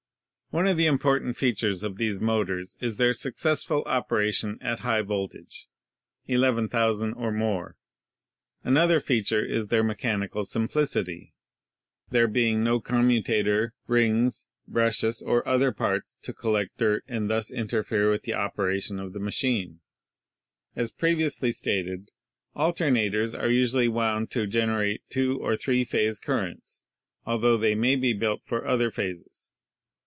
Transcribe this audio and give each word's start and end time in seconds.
One 0.53 0.67
of 0.67 0.75
the 0.75 0.85
important 0.85 1.37
features 1.37 1.81
of 1.81 1.95
these 1.95 2.19
motors 2.19 2.75
is 2.81 2.97
their 2.97 3.13
successful 3.13 3.83
operation 3.85 4.57
at 4.61 4.79
high 4.81 5.01
voltage— 5.01 5.69
11,000 6.27 7.13
or 7.13 7.31
more. 7.31 7.77
An 8.65 8.75
other 8.75 8.99
feature 8.99 9.45
is 9.45 9.67
their 9.67 9.81
mechanical 9.81 10.43
simplicity, 10.43 11.33
there 12.09 12.27
being 12.27 12.67
ELECTRO 12.67 12.97
MAGNETIC 12.97 12.97
MACHINERY 13.29 13.43
201 13.45 13.63
no 13.63 13.69
commutator, 13.71 13.73
rings, 13.87 14.45
brushes 14.67 15.21
or 15.21 15.47
other 15.47 15.71
parts 15.71 16.17
to 16.21 16.33
collect 16.33 16.77
dirt 16.79 17.05
and 17.07 17.29
thus 17.29 17.49
interfere 17.49 18.09
with 18.09 18.23
the 18.23 18.33
operation 18.33 18.99
of 18.99 19.13
the 19.13 19.21
machine. 19.21 19.79
As 20.75 20.91
previously 20.91 21.53
stated, 21.53 22.11
alternators 22.57 23.41
are 23.41 23.49
usually 23.49 23.87
wound 23.87 24.29
to 24.31 24.45
generate 24.47 25.07
two 25.09 25.39
or 25.41 25.55
three 25.55 25.85
phase 25.85 26.19
currents, 26.19 26.87
altho 27.25 27.55
they 27.55 27.73
may 27.73 27.95
be 27.95 28.11
built 28.11 28.43
for 28.43 28.67
other 28.67 28.91
phases. 28.91 29.53